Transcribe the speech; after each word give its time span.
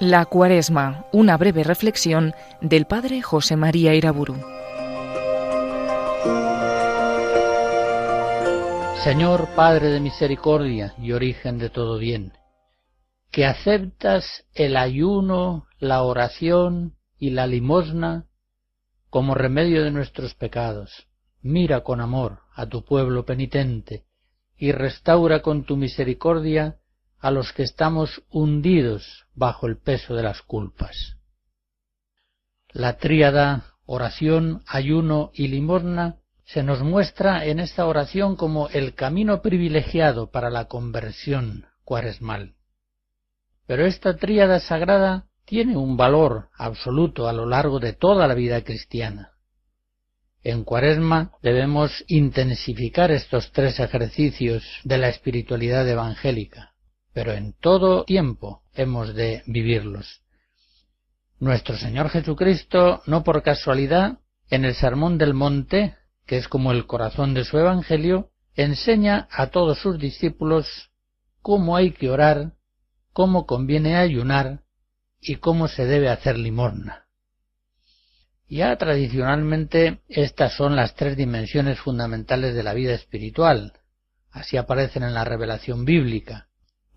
La 0.00 0.24
Cuaresma, 0.24 1.04
una 1.12 1.36
breve 1.36 1.62
reflexión 1.62 2.32
del 2.62 2.86
Padre 2.86 3.20
José 3.20 3.56
María 3.56 3.94
Iraburu. 3.94 4.34
Señor 9.04 9.48
Padre 9.54 9.88
de 9.88 10.00
misericordia 10.00 10.94
y 10.96 11.12
origen 11.12 11.58
de 11.58 11.68
todo 11.68 11.98
bien, 11.98 12.32
que 13.30 13.44
aceptas 13.44 14.46
el 14.54 14.78
ayuno, 14.78 15.66
la 15.78 16.02
oración 16.02 16.96
y 17.18 17.28
la 17.28 17.46
limosna 17.46 18.24
como 19.10 19.34
remedio 19.34 19.84
de 19.84 19.90
nuestros 19.90 20.34
pecados. 20.34 21.08
Mira 21.42 21.82
con 21.82 22.00
amor 22.00 22.38
a 22.54 22.64
tu 22.64 22.86
pueblo 22.86 23.26
penitente 23.26 24.06
y 24.56 24.72
restaura 24.72 25.42
con 25.42 25.64
tu 25.64 25.76
misericordia 25.76 26.79
a 27.20 27.30
los 27.30 27.52
que 27.52 27.62
estamos 27.62 28.22
hundidos 28.30 29.26
bajo 29.34 29.66
el 29.66 29.78
peso 29.78 30.14
de 30.14 30.22
las 30.22 30.42
culpas. 30.42 31.16
La 32.72 32.96
tríada 32.96 33.64
oración, 33.84 34.62
ayuno 34.66 35.30
y 35.34 35.48
limosna 35.48 36.16
se 36.44 36.62
nos 36.62 36.82
muestra 36.82 37.44
en 37.44 37.60
esta 37.60 37.86
oración 37.86 38.36
como 38.36 38.68
el 38.68 38.94
camino 38.94 39.42
privilegiado 39.42 40.30
para 40.30 40.50
la 40.50 40.66
conversión 40.66 41.66
cuaresmal. 41.84 42.54
Pero 43.66 43.86
esta 43.86 44.16
tríada 44.16 44.58
sagrada 44.58 45.26
tiene 45.44 45.76
un 45.76 45.96
valor 45.96 46.48
absoluto 46.56 47.28
a 47.28 47.32
lo 47.32 47.46
largo 47.46 47.80
de 47.80 47.92
toda 47.92 48.26
la 48.26 48.34
vida 48.34 48.62
cristiana. 48.62 49.32
En 50.42 50.64
Cuaresma 50.64 51.32
debemos 51.42 52.04
intensificar 52.08 53.10
estos 53.10 53.52
tres 53.52 53.78
ejercicios 53.78 54.64
de 54.84 54.98
la 54.98 55.08
espiritualidad 55.08 55.86
evangélica, 55.88 56.69
pero 57.12 57.32
en 57.32 57.52
todo 57.52 58.04
tiempo 58.04 58.62
hemos 58.74 59.14
de 59.14 59.42
vivirlos. 59.46 60.22
Nuestro 61.38 61.76
Señor 61.76 62.10
Jesucristo, 62.10 63.02
no 63.06 63.24
por 63.24 63.42
casualidad, 63.42 64.18
en 64.50 64.64
el 64.64 64.74
Sermón 64.74 65.18
del 65.18 65.34
Monte, 65.34 65.96
que 66.26 66.36
es 66.36 66.48
como 66.48 66.72
el 66.72 66.86
corazón 66.86 67.34
de 67.34 67.44
su 67.44 67.58
Evangelio, 67.58 68.30
enseña 68.54 69.28
a 69.30 69.46
todos 69.48 69.78
sus 69.78 69.98
discípulos 69.98 70.90
cómo 71.40 71.76
hay 71.76 71.92
que 71.92 72.10
orar 72.10 72.54
cómo 73.12 73.46
conviene 73.46 73.96
ayunar 73.96 74.62
y 75.20 75.36
cómo 75.36 75.68
se 75.68 75.84
debe 75.84 76.08
hacer 76.08 76.38
limosna. 76.38 77.06
Ya 78.48 78.76
tradicionalmente 78.76 80.00
estas 80.08 80.54
son 80.54 80.74
las 80.74 80.94
tres 80.94 81.16
dimensiones 81.16 81.78
fundamentales 81.78 82.54
de 82.54 82.62
la 82.62 82.74
vida 82.74 82.94
espiritual. 82.94 83.74
Así 84.30 84.56
aparecen 84.56 85.02
en 85.02 85.14
la 85.14 85.24
revelación 85.24 85.84
bíblica. 85.84 86.48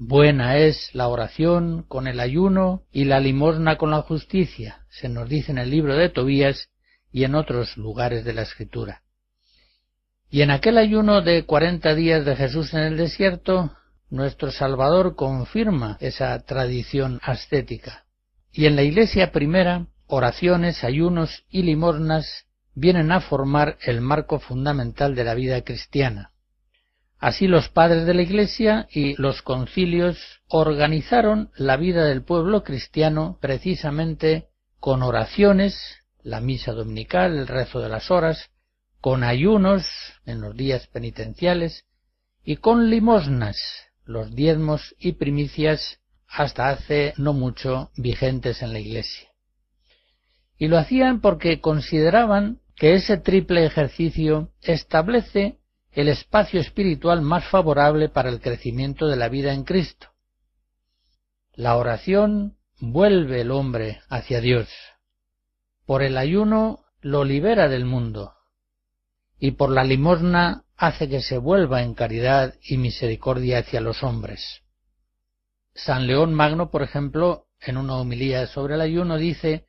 Buena 0.05 0.57
es 0.57 0.93
la 0.93 1.07
oración 1.07 1.83
con 1.87 2.07
el 2.07 2.19
ayuno 2.19 2.83
y 2.91 3.05
la 3.05 3.21
limosna 3.21 3.77
con 3.77 3.91
la 3.91 4.01
justicia, 4.01 4.85
se 4.89 5.07
nos 5.07 5.29
dice 5.29 5.53
en 5.53 5.57
el 5.57 5.69
libro 5.69 5.95
de 5.95 6.09
Tobías 6.09 6.67
y 7.13 7.23
en 7.23 7.35
otros 7.35 7.77
lugares 7.77 8.25
de 8.25 8.33
la 8.33 8.41
Escritura. 8.41 9.01
Y 10.29 10.41
en 10.41 10.51
aquel 10.51 10.77
ayuno 10.77 11.21
de 11.21 11.45
cuarenta 11.45 11.95
días 11.95 12.25
de 12.25 12.35
Jesús 12.35 12.73
en 12.73 12.81
el 12.81 12.97
desierto, 12.97 13.71
nuestro 14.09 14.51
Salvador 14.51 15.15
confirma 15.15 15.95
esa 16.01 16.37
tradición 16.39 17.21
ascética. 17.23 18.03
Y 18.51 18.65
en 18.65 18.75
la 18.75 18.83
Iglesia 18.83 19.31
primera, 19.31 19.87
oraciones, 20.07 20.83
ayunos 20.83 21.45
y 21.49 21.61
limosnas 21.61 22.43
vienen 22.75 23.09
a 23.13 23.21
formar 23.21 23.77
el 23.81 24.01
marco 24.01 24.39
fundamental 24.39 25.15
de 25.15 25.23
la 25.23 25.33
vida 25.33 25.61
cristiana. 25.61 26.32
Así 27.23 27.47
los 27.47 27.69
padres 27.69 28.05
de 28.05 28.13
la 28.13 28.21
Iglesia 28.21 28.85
y 28.91 29.15
los 29.15 29.41
concilios 29.43 30.41
organizaron 30.49 31.51
la 31.55 31.77
vida 31.77 32.03
del 32.03 32.21
pueblo 32.21 32.65
cristiano 32.65 33.37
precisamente 33.39 34.49
con 34.81 35.01
oraciones, 35.01 36.03
la 36.21 36.41
misa 36.41 36.73
dominical, 36.73 37.37
el 37.37 37.47
rezo 37.47 37.79
de 37.79 37.87
las 37.87 38.11
horas, 38.11 38.49
con 38.99 39.23
ayunos 39.23 39.87
en 40.25 40.41
los 40.41 40.53
días 40.57 40.87
penitenciales 40.87 41.85
y 42.43 42.57
con 42.57 42.89
limosnas, 42.89 43.57
los 44.03 44.35
diezmos 44.35 44.93
y 44.99 45.13
primicias 45.13 46.01
hasta 46.27 46.71
hace 46.71 47.13
no 47.15 47.31
mucho 47.31 47.89
vigentes 47.95 48.61
en 48.61 48.73
la 48.73 48.79
Iglesia. 48.79 49.29
Y 50.57 50.67
lo 50.67 50.77
hacían 50.77 51.21
porque 51.21 51.61
consideraban 51.61 52.59
que 52.75 52.95
ese 52.95 53.15
triple 53.15 53.65
ejercicio 53.65 54.51
establece 54.61 55.62
el 55.93 56.07
espacio 56.07 56.59
espiritual 56.59 57.21
más 57.21 57.45
favorable 57.45 58.09
para 58.09 58.29
el 58.29 58.41
crecimiento 58.41 59.07
de 59.07 59.15
la 59.15 59.29
vida 59.29 59.53
en 59.53 59.63
Cristo. 59.63 60.07
La 61.53 61.75
oración 61.75 62.57
vuelve 62.79 63.41
el 63.41 63.51
hombre 63.51 64.01
hacia 64.09 64.41
Dios. 64.41 64.69
Por 65.85 66.01
el 66.01 66.17
ayuno 66.17 66.85
lo 67.01 67.23
libera 67.23 67.69
del 67.69 67.85
mundo. 67.85 68.33
Y 69.39 69.51
por 69.51 69.69
la 69.69 69.83
limosna 69.83 70.63
hace 70.77 71.07
que 71.07 71.21
se 71.21 71.37
vuelva 71.37 71.83
en 71.83 71.93
caridad 71.93 72.55
y 72.63 72.77
misericordia 72.77 73.59
hacia 73.59 73.81
los 73.81 74.01
hombres. 74.03 74.61
San 75.75 76.07
León 76.07 76.33
Magno, 76.33 76.71
por 76.71 76.81
ejemplo, 76.81 77.47
en 77.59 77.77
una 77.77 77.97
homilía 77.97 78.47
sobre 78.47 78.75
el 78.75 78.81
ayuno 78.81 79.17
dice 79.17 79.65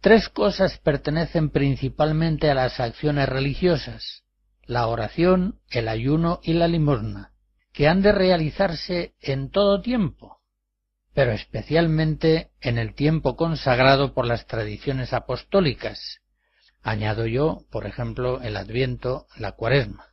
Tres 0.00 0.28
cosas 0.28 0.78
pertenecen 0.78 1.50
principalmente 1.50 2.50
a 2.50 2.54
las 2.54 2.78
acciones 2.78 3.28
religiosas, 3.28 4.23
la 4.66 4.86
oración, 4.86 5.60
el 5.70 5.88
ayuno 5.88 6.40
y 6.42 6.54
la 6.54 6.68
limosna, 6.68 7.32
que 7.72 7.88
han 7.88 8.02
de 8.02 8.12
realizarse 8.12 9.14
en 9.20 9.50
todo 9.50 9.80
tiempo, 9.80 10.40
pero 11.12 11.32
especialmente 11.32 12.50
en 12.60 12.78
el 12.78 12.94
tiempo 12.94 13.36
consagrado 13.36 14.14
por 14.14 14.26
las 14.26 14.46
tradiciones 14.46 15.12
apostólicas. 15.12 16.20
Añado 16.82 17.26
yo, 17.26 17.64
por 17.70 17.86
ejemplo, 17.86 18.42
el 18.42 18.56
Adviento, 18.56 19.26
la 19.36 19.52
Cuaresma. 19.52 20.08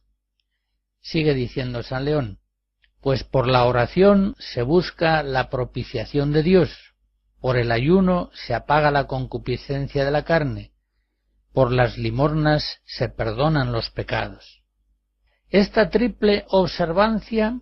Sigue 1.01 1.33
diciendo 1.33 1.83
San 1.83 2.05
León, 2.05 2.39
pues 3.01 3.23
por 3.23 3.47
la 3.47 3.65
oración 3.65 4.35
se 4.37 4.61
busca 4.61 5.23
la 5.23 5.49
propiciación 5.49 6.31
de 6.31 6.43
Dios, 6.43 6.93
por 7.39 7.57
el 7.57 7.71
ayuno 7.71 8.29
se 8.33 8.53
apaga 8.53 8.91
la 8.91 9.07
concupiscencia 9.07 10.05
de 10.05 10.11
la 10.11 10.23
carne, 10.23 10.71
por 11.53 11.71
las 11.71 11.97
limornas 11.97 12.81
se 12.85 13.09
perdonan 13.09 13.71
los 13.71 13.89
pecados. 13.89 14.63
Esta 15.49 15.89
triple 15.89 16.45
observancia, 16.49 17.59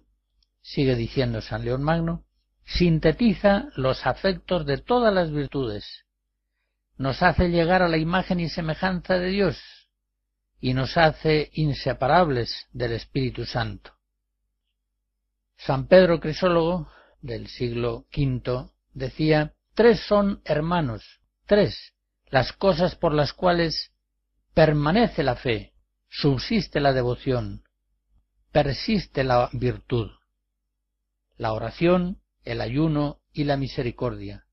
sigue 0.62 0.96
diciendo 0.96 1.42
San 1.42 1.66
León 1.66 1.82
Magno, 1.82 2.26
sintetiza 2.66 3.70
los 3.76 4.06
afectos 4.06 4.66
de 4.66 4.78
todas 4.78 5.14
las 5.14 5.32
virtudes, 5.32 6.06
nos 6.98 7.24
hace 7.24 7.50
llegar 7.50 7.82
a 7.82 7.88
la 7.88 7.98
imagen 7.98 8.40
y 8.40 8.50
semejanza 8.50 9.18
de 9.18 9.30
Dios, 9.30 9.58
y 10.60 10.74
nos 10.74 10.98
hace 10.98 11.50
inseparables 11.54 12.68
del 12.74 12.92
Espíritu 12.92 13.46
Santo. 13.46 13.94
San 15.58 15.88
Pedro 15.88 16.20
Crisólogo, 16.20 16.90
del 17.22 17.48
siglo 17.48 18.06
V, 18.16 18.70
decía, 18.94 19.54
tres 19.74 20.02
son 20.02 20.42
hermanos, 20.46 21.22
tres, 21.46 21.94
las 22.30 22.54
cosas 22.54 22.96
por 22.96 23.14
las 23.14 23.34
cuales 23.34 23.92
permanece 24.54 25.24
la 25.24 25.36
fe, 25.36 25.74
subsiste 26.10 26.80
la 26.80 26.94
devoción, 26.94 27.64
persiste 28.52 29.24
la 29.24 29.50
virtud, 29.54 30.12
la 31.38 31.54
oración, 31.54 32.22
el 32.44 32.62
ayuno 32.62 33.20
y 33.34 33.46
la 33.46 33.58
misericordia. 33.58 34.46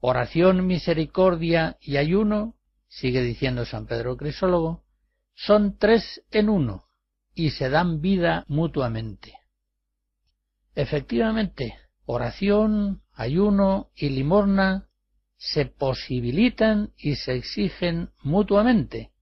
Oración, 0.00 0.66
misericordia 0.66 1.76
y 1.80 1.96
ayuno, 1.96 2.54
sigue 2.88 3.22
diciendo 3.22 3.64
San 3.64 3.86
Pedro 3.86 4.16
Crisólogo, 4.16 4.84
son 5.34 5.76
tres 5.78 6.22
en 6.30 6.48
uno 6.48 6.88
y 7.34 7.50
se 7.50 7.68
dan 7.68 8.00
vida 8.00 8.44
mutuamente. 8.48 9.34
Efectivamente, 10.74 11.76
oración, 12.06 13.02
ayuno 13.12 13.90
y 13.94 14.10
limosna 14.10 14.87
se 15.38 15.64
posibilitan 15.64 16.92
y 16.98 17.16
se 17.16 17.34
exigen 17.34 18.10
mutuamente. 18.22 19.12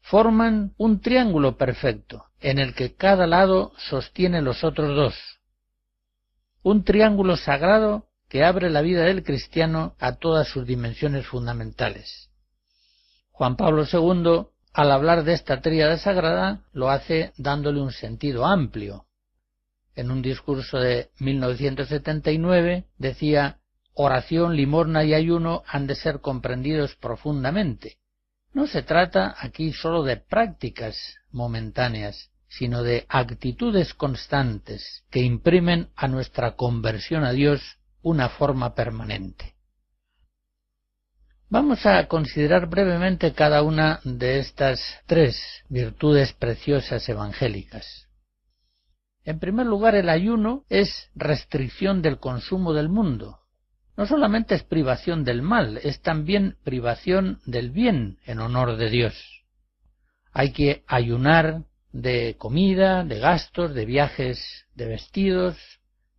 Forman 0.00 0.72
un 0.78 1.00
triángulo 1.00 1.58
perfecto 1.58 2.24
en 2.40 2.58
el 2.58 2.74
que 2.74 2.94
cada 2.94 3.26
lado 3.26 3.72
sostiene 3.76 4.40
los 4.40 4.64
otros 4.64 4.96
dos. 4.96 5.14
Un 6.62 6.84
triángulo 6.84 7.36
sagrado 7.36 8.06
que 8.28 8.44
abre 8.44 8.70
la 8.70 8.80
vida 8.80 9.04
del 9.04 9.22
cristiano 9.22 9.94
a 9.98 10.16
todas 10.16 10.48
sus 10.48 10.66
dimensiones 10.66 11.26
fundamentales. 11.26 12.30
Juan 13.32 13.56
Pablo 13.56 13.84
II 13.92 14.46
al 14.72 14.92
hablar 14.92 15.24
de 15.24 15.32
esta 15.32 15.60
tríada 15.60 15.98
sagrada, 15.98 16.62
lo 16.72 16.90
hace 16.90 17.32
dándole 17.36 17.80
un 17.80 17.92
sentido 17.92 18.46
amplio. 18.46 19.06
En 19.96 20.10
un 20.10 20.22
discurso 20.22 20.78
de 20.78 21.10
1979 21.18 22.84
decía 22.96 23.58
oración, 24.00 24.56
limosna 24.56 25.04
y 25.04 25.14
ayuno 25.14 25.62
han 25.66 25.86
de 25.86 25.94
ser 25.94 26.20
comprendidos 26.20 26.94
profundamente. 26.96 27.98
No 28.52 28.66
se 28.66 28.82
trata 28.82 29.34
aquí 29.38 29.72
sólo 29.72 30.02
de 30.02 30.16
prácticas 30.16 31.18
momentáneas, 31.30 32.30
sino 32.48 32.82
de 32.82 33.06
actitudes 33.08 33.94
constantes 33.94 35.04
que 35.10 35.20
imprimen 35.20 35.88
a 35.94 36.08
nuestra 36.08 36.56
conversión 36.56 37.24
a 37.24 37.32
Dios 37.32 37.78
una 38.02 38.28
forma 38.28 38.74
permanente. 38.74 39.54
Vamos 41.48 41.84
a 41.84 42.06
considerar 42.06 42.68
brevemente 42.68 43.32
cada 43.32 43.62
una 43.62 44.00
de 44.04 44.38
estas 44.38 44.80
tres 45.06 45.36
virtudes 45.68 46.32
preciosas 46.32 47.08
evangélicas. 47.08 48.08
En 49.24 49.38
primer 49.38 49.66
lugar, 49.66 49.94
el 49.94 50.08
ayuno 50.08 50.64
es 50.68 51.10
restricción 51.14 52.02
del 52.02 52.18
consumo 52.18 52.72
del 52.72 52.88
mundo. 52.88 53.40
No 54.00 54.06
solamente 54.06 54.54
es 54.54 54.62
privación 54.62 55.24
del 55.24 55.42
mal, 55.42 55.78
es 55.82 56.00
también 56.00 56.56
privación 56.64 57.38
del 57.44 57.70
bien 57.70 58.16
en 58.24 58.40
honor 58.40 58.78
de 58.78 58.88
Dios. 58.88 59.44
Hay 60.32 60.52
que 60.52 60.84
ayunar 60.86 61.64
de 61.92 62.34
comida, 62.38 63.04
de 63.04 63.18
gastos, 63.18 63.74
de 63.74 63.84
viajes, 63.84 64.64
de 64.74 64.86
vestidos, 64.86 65.58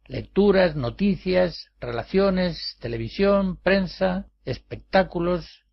lecturas, 0.05 0.75
noticias, 0.75 1.71
relaciones, 1.79 2.77
televisión, 2.79 3.57
prensa, 3.57 4.27
espectáculos, 4.45 5.63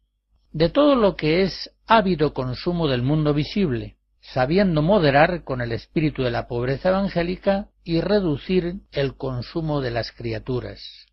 de 0.50 0.70
todo 0.70 0.94
lo 0.94 1.14
que 1.14 1.42
es 1.42 1.76
ávido 1.86 2.32
consumo 2.32 2.88
del 2.88 3.02
mundo 3.02 3.34
visible, 3.34 3.98
sabiendo 4.22 4.80
moderar 4.80 5.44
con 5.44 5.60
el 5.60 5.72
espíritu 5.72 6.22
de 6.22 6.30
la 6.30 6.48
pobreza 6.48 6.88
evangélica 6.88 7.68
y 7.84 8.00
reducir 8.00 8.76
el 8.92 9.14
consumo 9.18 9.82
de 9.82 9.90
las 9.90 10.10
criaturas. 10.10 11.07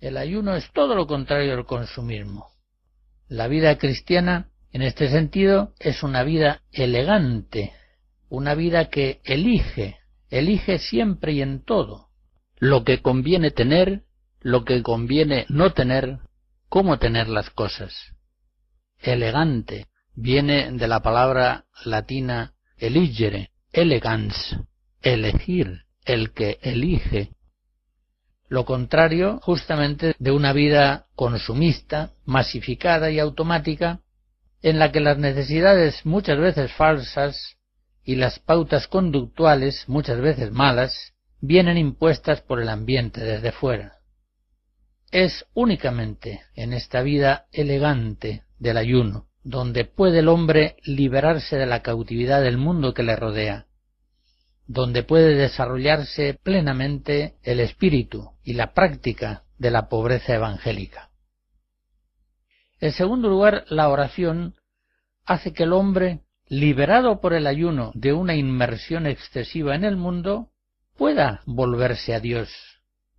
El 0.00 0.16
ayuno 0.16 0.56
es 0.56 0.70
todo 0.72 0.94
lo 0.94 1.06
contrario 1.06 1.56
del 1.56 1.64
consumismo. 1.64 2.48
La 3.28 3.48
vida 3.48 3.78
cristiana, 3.78 4.50
en 4.72 4.82
este 4.82 5.08
sentido, 5.08 5.72
es 5.78 6.02
una 6.02 6.22
vida 6.22 6.62
elegante, 6.72 7.72
una 8.28 8.54
vida 8.54 8.88
que 8.90 9.20
elige, 9.24 9.98
elige 10.30 10.78
siempre 10.78 11.32
y 11.32 11.42
en 11.42 11.64
todo, 11.64 12.08
lo 12.58 12.84
que 12.84 13.00
conviene 13.00 13.50
tener, 13.50 14.02
lo 14.40 14.64
que 14.64 14.82
conviene 14.82 15.46
no 15.48 15.72
tener, 15.72 16.18
cómo 16.68 16.98
tener 16.98 17.28
las 17.28 17.50
cosas. 17.50 18.14
Elegante 18.98 19.86
viene 20.14 20.70
de 20.72 20.88
la 20.88 21.00
palabra 21.00 21.66
latina 21.84 22.54
eligere, 22.76 23.50
elegans, 23.72 24.56
elegir, 25.02 25.82
el 26.04 26.32
que 26.32 26.58
elige. 26.62 27.30
Lo 28.48 28.64
contrario 28.64 29.40
justamente 29.42 30.14
de 30.18 30.30
una 30.30 30.52
vida 30.52 31.06
consumista, 31.14 32.12
masificada 32.24 33.10
y 33.10 33.18
automática, 33.18 34.00
en 34.62 34.78
la 34.78 34.92
que 34.92 35.00
las 35.00 35.18
necesidades 35.18 36.06
muchas 36.06 36.38
veces 36.38 36.72
falsas 36.72 37.56
y 38.04 38.16
las 38.16 38.38
pautas 38.38 38.86
conductuales, 38.86 39.88
muchas 39.88 40.20
veces 40.20 40.52
malas, 40.52 41.14
vienen 41.40 41.76
impuestas 41.76 42.40
por 42.40 42.60
el 42.60 42.68
ambiente 42.68 43.20
desde 43.20 43.52
fuera. 43.52 43.96
Es 45.10 45.44
únicamente 45.54 46.42
en 46.54 46.72
esta 46.72 47.02
vida 47.02 47.46
elegante 47.52 48.44
del 48.58 48.76
ayuno 48.76 49.26
donde 49.46 49.84
puede 49.84 50.18
el 50.18 50.28
hombre 50.28 50.74
liberarse 50.82 51.56
de 51.56 51.66
la 51.66 51.80
cautividad 51.80 52.42
del 52.42 52.58
mundo 52.58 52.94
que 52.94 53.04
le 53.04 53.14
rodea, 53.14 53.66
donde 54.66 55.04
puede 55.04 55.36
desarrollarse 55.36 56.34
plenamente 56.42 57.36
el 57.44 57.60
espíritu 57.60 58.32
y 58.46 58.54
la 58.54 58.72
práctica 58.72 59.42
de 59.58 59.70
la 59.70 59.90
pobreza 59.90 60.34
evangélica. 60.34 61.10
En 62.80 62.92
segundo 62.92 63.28
lugar, 63.28 63.64
la 63.68 63.90
oración 63.90 64.54
hace 65.26 65.52
que 65.52 65.64
el 65.64 65.74
hombre 65.74 66.22
liberado 66.48 67.20
por 67.20 67.34
el 67.34 67.46
ayuno 67.46 67.90
de 67.94 68.12
una 68.12 68.36
inmersión 68.36 69.06
excesiva 69.06 69.74
en 69.74 69.84
el 69.84 69.96
mundo, 69.96 70.50
pueda 70.96 71.42
volverse 71.44 72.14
a 72.14 72.20
Dios, 72.20 72.50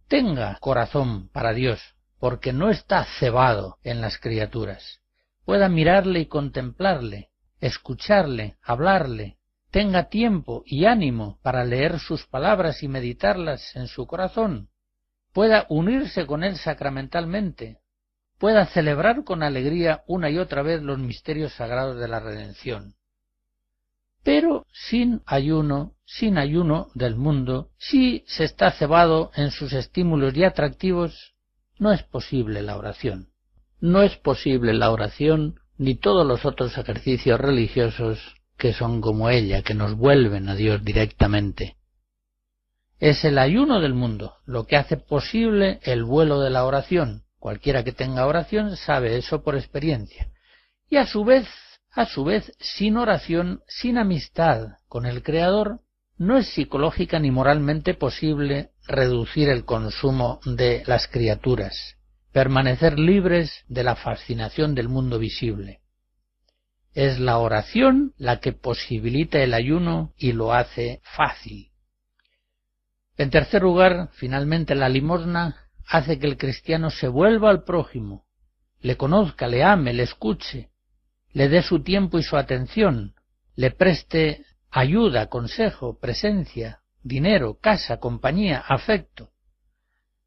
tenga 0.07 0.57
corazón 0.59 1.29
para 1.29 1.53
Dios, 1.53 1.81
porque 2.19 2.53
no 2.53 2.69
está 2.69 3.03
cebado 3.19 3.77
en 3.83 4.01
las 4.01 4.17
criaturas, 4.17 5.01
pueda 5.45 5.67
mirarle 5.67 6.21
y 6.21 6.25
contemplarle, 6.27 7.29
escucharle, 7.59 8.57
hablarle, 8.63 9.37
tenga 9.71 10.07
tiempo 10.07 10.63
y 10.65 10.85
ánimo 10.85 11.39
para 11.43 11.65
leer 11.65 11.99
sus 11.99 12.25
palabras 12.25 12.81
y 12.81 12.87
meditarlas 12.87 13.75
en 13.75 13.87
su 13.87 14.07
corazón, 14.07 14.69
pueda 15.37 15.67
unirse 15.69 16.25
con 16.25 16.43
él 16.43 16.57
sacramentalmente, 16.57 17.77
pueda 18.39 18.65
celebrar 18.65 19.23
con 19.23 19.43
alegría 19.43 20.01
una 20.07 20.31
y 20.31 20.39
otra 20.39 20.63
vez 20.63 20.81
los 20.81 20.97
misterios 20.97 21.53
sagrados 21.53 21.99
de 21.99 22.07
la 22.07 22.19
redención, 22.19 22.95
pero 24.23 24.65
sin 24.73 25.21
ayuno, 25.27 25.93
sin 26.05 26.39
ayuno 26.39 26.87
del 26.95 27.17
mundo, 27.17 27.69
si 27.77 28.23
se 28.25 28.45
está 28.45 28.71
cebado 28.71 29.29
en 29.35 29.51
sus 29.51 29.73
estímulos 29.73 30.35
y 30.35 30.43
atractivos, 30.43 31.35
no 31.77 31.91
es 31.91 32.01
posible 32.01 32.63
la 32.63 32.75
oración. 32.75 33.29
No 33.79 34.01
es 34.01 34.17
posible 34.17 34.73
la 34.73 34.89
oración 34.89 35.59
ni 35.77 35.93
todos 35.93 36.25
los 36.25 36.45
otros 36.45 36.75
ejercicios 36.79 37.39
religiosos 37.39 38.37
que 38.57 38.73
son 38.73 39.01
como 39.01 39.29
ella, 39.29 39.61
que 39.61 39.75
nos 39.75 39.93
vuelven 39.93 40.49
a 40.49 40.55
Dios 40.55 40.83
directamente. 40.83 41.76
Es 42.99 43.23
el 43.25 43.37
ayuno 43.37 43.79
del 43.79 43.93
mundo 43.93 44.35
lo 44.45 44.65
que 44.65 44.77
hace 44.77 44.97
posible 44.97 45.79
el 45.83 46.03
vuelo 46.03 46.39
de 46.39 46.49
la 46.49 46.65
oración. 46.65 47.23
Cualquiera 47.39 47.83
que 47.83 47.91
tenga 47.91 48.25
oración 48.25 48.75
sabe 48.75 49.17
eso 49.17 49.43
por 49.43 49.55
experiencia. 49.55 50.29
Y 50.89 50.97
a 50.97 51.05
su 51.05 51.23
vez 51.23 51.47
a 51.97 52.05
su 52.05 52.23
vez, 52.23 52.51
sin 52.59 52.95
oración, 52.95 53.61
sin 53.67 53.97
amistad 53.97 54.77
con 54.87 55.07
el 55.07 55.23
Creador, 55.23 55.79
no 56.19 56.37
es 56.37 56.47
psicológica 56.47 57.17
ni 57.17 57.31
moralmente 57.31 57.95
posible 57.95 58.69
reducir 58.87 59.49
el 59.49 59.65
consumo 59.65 60.39
de 60.45 60.83
las 60.85 61.07
criaturas, 61.07 61.95
permanecer 62.31 62.99
libres 62.99 63.63
de 63.67 63.83
la 63.83 63.95
fascinación 63.95 64.75
del 64.75 64.89
mundo 64.89 65.17
visible. 65.17 65.79
Es 66.93 67.19
la 67.19 67.39
oración 67.39 68.13
la 68.19 68.39
que 68.41 68.53
posibilita 68.53 69.39
el 69.39 69.55
ayuno 69.55 70.13
y 70.17 70.33
lo 70.33 70.53
hace 70.53 71.01
fácil. 71.01 71.71
En 73.17 73.31
tercer 73.31 73.63
lugar, 73.63 74.09
finalmente, 74.13 74.75
la 74.75 74.89
limosna 74.89 75.55
hace 75.87 76.19
que 76.19 76.27
el 76.27 76.37
cristiano 76.37 76.89
se 76.91 77.07
vuelva 77.07 77.49
al 77.49 77.63
prójimo, 77.63 78.25
le 78.79 78.95
conozca, 78.95 79.47
le 79.47 79.63
ame, 79.63 79.93
le 79.93 80.03
escuche, 80.03 80.69
le 81.31 81.49
dé 81.49 81.63
su 81.63 81.81
tiempo 81.81 82.19
y 82.19 82.23
su 82.23 82.37
atención, 82.37 83.15
le 83.55 83.71
preste 83.71 84.45
ayuda, 84.69 85.27
consejo, 85.27 85.97
presencia, 85.99 86.81
dinero, 87.01 87.57
casa, 87.59 87.97
compañía, 87.97 88.59
afecto. 88.59 89.31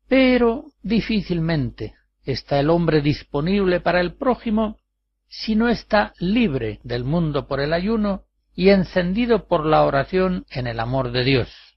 Pero 0.09 0.73
difícilmente 0.83 1.95
está 2.25 2.59
el 2.59 2.71
hombre 2.71 3.03
disponible 3.03 3.81
para 3.81 4.01
el 4.01 4.15
prójimo 4.15 4.79
si 5.29 5.55
no 5.55 5.69
está 5.69 6.13
libre 6.19 6.81
del 6.83 7.05
mundo 7.05 7.47
por 7.47 7.61
el 7.61 7.73
ayuno 7.73 8.25
y 8.55 8.71
encendido 8.71 9.47
por 9.47 9.65
la 9.65 9.85
oración 9.85 10.45
en 10.51 10.67
el 10.67 10.81
amor 10.81 11.13
de 11.13 11.23
Dios. 11.23 11.70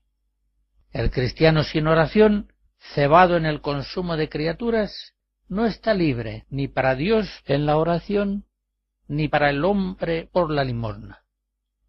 El 0.94 1.10
cristiano 1.10 1.64
sin 1.64 1.88
oración, 1.88 2.54
cebado 2.94 3.36
en 3.36 3.48
el 3.48 3.62
consumo 3.62 4.16
de 4.16 4.30
criaturas, 4.30 5.16
no 5.50 5.66
está 5.66 5.96
libre 5.96 6.46
ni 6.50 6.68
para 6.68 6.94
Dios 6.94 7.28
en 7.46 7.66
la 7.66 7.78
oración, 7.78 8.46
ni 9.08 9.28
para 9.28 9.50
el 9.50 9.66
hombre 9.66 10.30
por 10.32 10.52
la 10.52 10.64
limosna. 10.64 11.24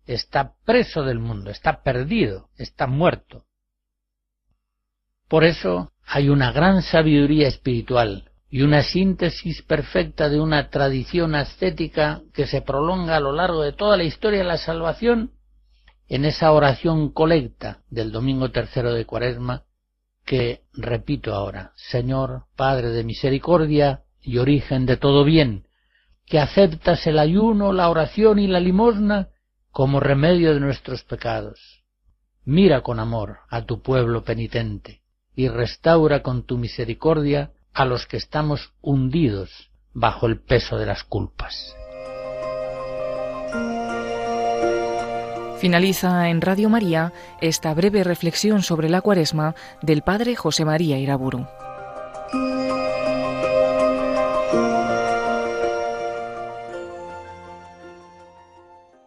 Está 0.07 0.55
preso 0.65 1.03
del 1.03 1.19
mundo, 1.19 1.51
está 1.51 1.83
perdido, 1.83 2.49
está 2.57 2.87
muerto. 2.87 3.45
Por 5.29 5.45
eso 5.45 5.93
hay 6.07 6.31
una 6.31 6.51
gran 6.53 6.83
sabiduría 6.83 7.49
espiritual 7.49 8.31
y 8.49 8.63
una 8.63 8.83
síntesis 8.83 9.63
perfecta 9.63 10.31
de 10.31 10.41
una 10.41 10.71
tradición 10.71 11.35
ascética 11.35 12.23
que 12.33 12.47
se 12.47 12.63
prolonga 12.63 13.17
a 13.17 13.21
lo 13.21 13.33
largo 13.33 13.63
de 13.63 13.73
toda 13.73 13.97
la 13.99 14.05
historia 14.05 14.39
de 14.39 14.45
la 14.45 14.59
salvación 14.59 15.33
en 16.09 16.25
esa 16.25 16.53
oración 16.53 17.11
colecta 17.11 17.83
del 17.91 18.13
domingo 18.13 18.51
tercero 18.51 18.93
de 18.93 19.07
Cuaresma 19.07 19.65
que 20.25 20.63
repito 20.73 21.35
ahora, 21.35 21.73
Señor, 21.77 22.45
Padre 22.57 22.89
de 22.91 23.05
misericordia 23.05 24.05
y 24.21 24.39
origen 24.39 24.87
de 24.87 24.97
todo 24.97 25.25
bien, 25.25 25.67
que 26.27 26.39
aceptas 26.39 27.07
el 27.07 27.19
ayuno, 27.19 27.73
la 27.73 27.91
oración 27.91 28.39
y 28.39 28.47
la 28.47 28.61
limosna 28.61 29.29
como 29.71 30.01
remedio 30.01 30.55
de 30.55 30.61
nuestros 30.61 31.05
pecados. 31.05 31.85
Mira 32.45 32.83
con 32.83 33.01
amor 33.01 33.41
a 33.51 33.65
tu 33.65 33.83
pueblo 33.83 34.25
penitente 34.25 35.03
y 35.35 35.49
restaura 35.49 36.23
con 36.23 36.45
tu 36.45 36.59
misericordia 36.59 37.53
a 37.73 37.85
los 37.85 38.07
que 38.07 38.17
estamos 38.17 38.73
hundidos 38.81 39.71
bajo 39.93 40.27
el 40.27 40.41
peso 40.41 40.79
de 40.79 40.87
las 40.87 41.05
culpas. 41.05 41.75
Finaliza 45.65 46.29
en 46.29 46.43
Radio 46.43 46.69
María 46.69 47.15
esta 47.41 47.73
breve 47.73 48.05
reflexión 48.05 48.63
sobre 48.63 48.91
la 48.91 49.01
cuaresma 49.01 49.55
del 49.81 50.03
Padre 50.03 50.37
José 50.37 50.67
María 50.67 50.99
Iraburu. 50.99 51.47